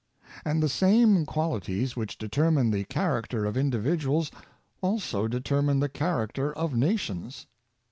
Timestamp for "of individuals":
3.45-4.31